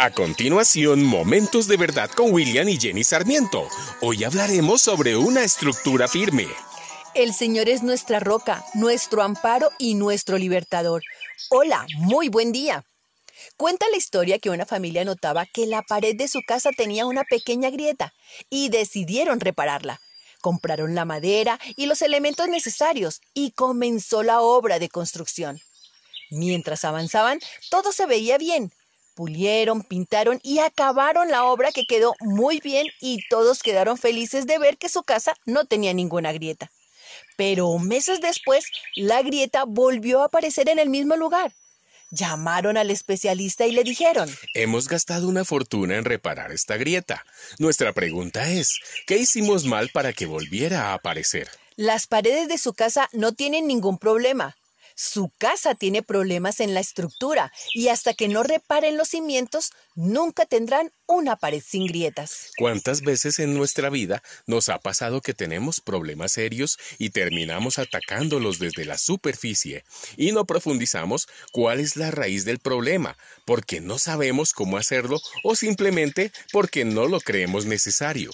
[0.00, 3.66] A continuación, Momentos de Verdad con William y Jenny Sarmiento.
[4.00, 6.46] Hoy hablaremos sobre una estructura firme.
[7.16, 11.02] El Señor es nuestra roca, nuestro amparo y nuestro libertador.
[11.50, 12.84] Hola, muy buen día.
[13.56, 17.24] Cuenta la historia que una familia notaba que la pared de su casa tenía una
[17.24, 18.14] pequeña grieta
[18.48, 20.00] y decidieron repararla.
[20.40, 25.60] Compraron la madera y los elementos necesarios y comenzó la obra de construcción.
[26.30, 28.70] Mientras avanzaban, todo se veía bien,
[29.18, 34.60] Pulieron, pintaron y acabaron la obra que quedó muy bien y todos quedaron felices de
[34.60, 36.70] ver que su casa no tenía ninguna grieta.
[37.36, 41.52] Pero meses después, la grieta volvió a aparecer en el mismo lugar.
[42.12, 47.26] Llamaron al especialista y le dijeron, Hemos gastado una fortuna en reparar esta grieta.
[47.58, 51.48] Nuestra pregunta es, ¿qué hicimos mal para que volviera a aparecer?
[51.74, 54.57] Las paredes de su casa no tienen ningún problema.
[55.00, 60.44] Su casa tiene problemas en la estructura y hasta que no reparen los cimientos, nunca
[60.44, 62.50] tendrán una pared sin grietas.
[62.58, 68.58] ¿Cuántas veces en nuestra vida nos ha pasado que tenemos problemas serios y terminamos atacándolos
[68.58, 69.84] desde la superficie
[70.16, 75.54] y no profundizamos cuál es la raíz del problema porque no sabemos cómo hacerlo o
[75.54, 78.32] simplemente porque no lo creemos necesario?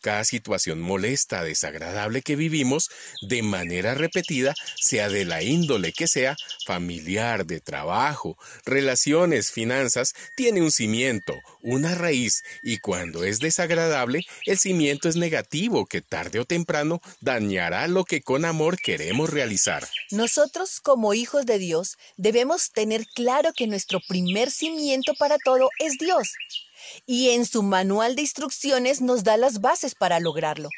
[0.00, 6.36] Cada situación molesta, desagradable que vivimos de manera repetida, sea de la índole que sea,
[6.64, 14.58] familiar, de trabajo, relaciones, finanzas, tiene un cimiento, una raíz, y cuando es desagradable, el
[14.58, 19.86] cimiento es negativo que tarde o temprano dañará lo que con amor queremos realizar.
[20.10, 25.98] Nosotros, como hijos de Dios, debemos tener claro que nuestro primer cimiento para todo es
[25.98, 26.32] Dios
[27.06, 30.68] y en su manual de instrucciones nos da las bases para lograrlo.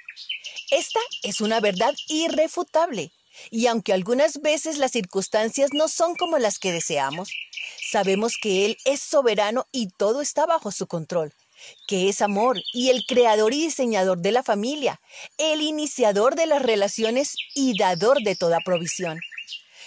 [0.70, 3.12] Esta es una verdad irrefutable,
[3.50, 7.30] y aunque algunas veces las circunstancias no son como las que deseamos,
[7.90, 11.32] sabemos que Él es soberano y todo está bajo su control,
[11.86, 15.00] que es amor y el creador y diseñador de la familia,
[15.38, 19.20] el iniciador de las relaciones y dador de toda provisión.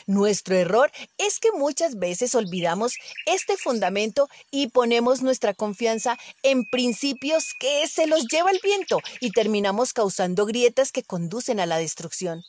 [0.08, 2.94] Nuestro error es que muchas veces olvidamos
[3.26, 9.32] este fundamento y ponemos nuestra confianza en principios que se los lleva el viento y
[9.32, 12.44] terminamos causando grietas que conducen a la destrucción.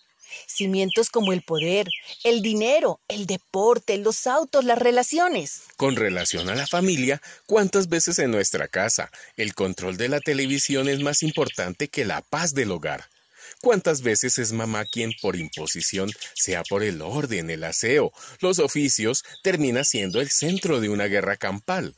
[0.46, 1.86] Cimientos como el poder,
[2.24, 5.62] el dinero, el deporte, los autos, las relaciones.
[5.78, 10.90] Con relación a la familia, ¿cuántas veces en nuestra casa el control de la televisión
[10.90, 13.08] es más importante que la paz del hogar?
[13.60, 19.24] ¿Cuántas veces es mamá quien por imposición, sea por el orden, el aseo, los oficios,
[19.42, 21.94] termina siendo el centro de una guerra campal?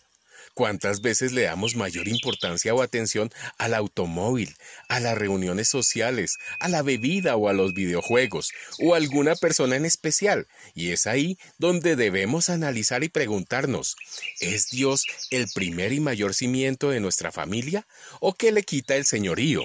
[0.59, 4.57] ¿Cuántas veces le damos mayor importancia o atención al automóvil,
[4.89, 8.51] a las reuniones sociales, a la bebida o a los videojuegos,
[8.81, 10.49] o a alguna persona en especial?
[10.75, 13.95] Y es ahí donde debemos analizar y preguntarnos,
[14.41, 17.87] ¿es Dios el primer y mayor cimiento de nuestra familia?
[18.19, 19.65] ¿O qué le quita el señorío?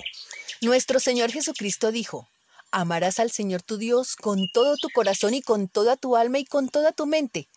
[0.64, 2.30] Nuestro Señor Jesucristo dijo,
[2.72, 6.46] amarás al Señor tu Dios con todo tu corazón y con toda tu alma y
[6.46, 7.50] con toda tu mente.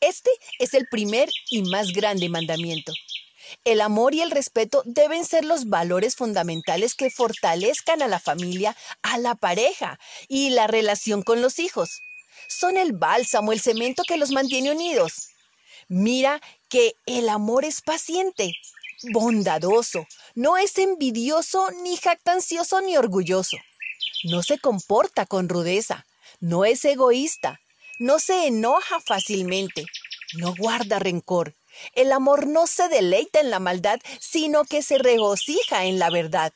[0.00, 2.92] Este es el primer y más grande mandamiento.
[3.64, 8.76] El amor y el respeto deben ser los valores fundamentales que fortalezcan a la familia,
[9.02, 12.00] a la pareja y la relación con los hijos.
[12.48, 15.28] Son el bálsamo, el cemento que los mantiene unidos.
[15.86, 18.52] Mira que el amor es paciente,
[19.12, 23.56] bondadoso, no es envidioso, ni jactancioso, ni orgulloso.
[24.24, 26.06] No se comporta con rudeza,
[26.40, 27.60] no es egoísta,
[27.98, 29.86] no se enoja fácilmente,
[30.34, 31.54] no guarda rencor.
[31.94, 36.52] El amor no se deleita en la maldad, sino que se regocija en la verdad.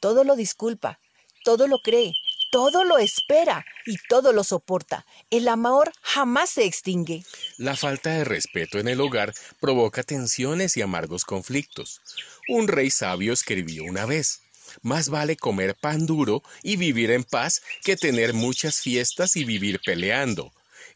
[0.00, 0.98] Todo lo disculpa,
[1.44, 2.12] todo lo cree,
[2.54, 5.04] todo lo espera y todo lo soporta.
[5.28, 7.24] El amor jamás se extingue.
[7.58, 12.00] La falta de respeto en el hogar provoca tensiones y amargos conflictos.
[12.46, 14.42] Un rey sabio escribió una vez,
[14.82, 19.80] más vale comer pan duro y vivir en paz que tener muchas fiestas y vivir
[19.84, 20.52] peleando.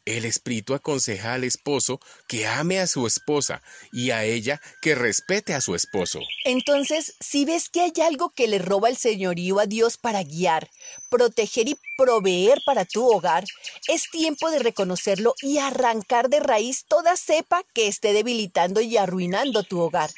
[0.09, 3.61] El espíritu aconseja al esposo que ame a su esposa
[3.93, 6.21] y a ella que respete a su esposo.
[6.47, 10.71] Entonces, si ves que hay algo que le roba el señorío a Dios para guiar,
[11.11, 13.45] proteger y proveer para tu hogar,
[13.87, 19.63] es tiempo de reconocerlo y arrancar de raíz toda cepa que esté debilitando y arruinando
[19.63, 20.11] tu hogar,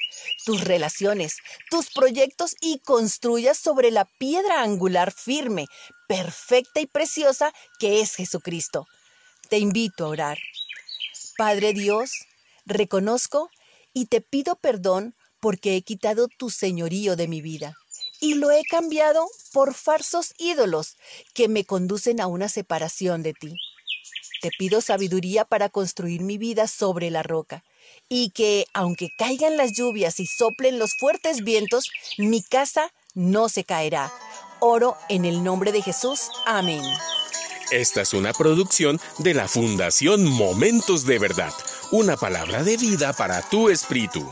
[0.45, 1.39] tus relaciones,
[1.69, 5.67] tus proyectos y construyas sobre la piedra angular firme,
[6.07, 8.87] perfecta y preciosa que es Jesucristo
[9.51, 10.39] te invito a orar.
[11.37, 12.13] Padre Dios,
[12.65, 13.51] reconozco
[13.93, 17.75] y te pido perdón porque he quitado tu señorío de mi vida
[18.21, 20.97] y lo he cambiado por falsos ídolos
[21.35, 23.55] que me conducen a una separación de ti.
[24.43, 27.65] Te pido sabiduría para construir mi vida sobre la roca
[28.09, 33.65] y que, aunque caigan las lluvias y soplen los fuertes vientos, mi casa no se
[33.65, 34.13] caerá.
[34.61, 36.29] Oro en el nombre de Jesús.
[36.47, 36.83] Amén.
[37.71, 41.53] Esta es una producción de la Fundación Momentos de Verdad,
[41.93, 44.29] una palabra de vida para tu espíritu.